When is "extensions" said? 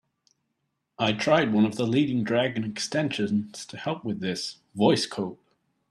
2.63-3.67